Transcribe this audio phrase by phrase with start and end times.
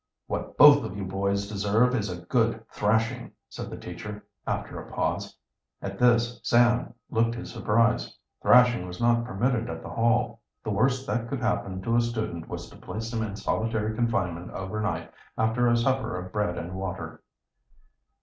[0.25, 4.91] "What both of you boys deserve is a good thrashing," said the teacher, after a
[4.91, 5.37] pause.
[5.79, 8.17] At this Sam looked his surprise.
[8.41, 10.41] Thrashing was not permitted at the Hall.
[10.63, 14.49] The worst that could happen to a student was to place him in solitary confinement
[14.55, 17.21] over night, after a supper of bread and water.